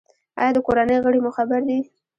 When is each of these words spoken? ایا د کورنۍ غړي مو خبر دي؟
ایا 0.39 0.51
د 0.55 0.57
کورنۍ 0.67 0.97
غړي 1.03 1.19
مو 1.23 1.31
خبر 1.37 1.59
دي؟ 1.67 1.79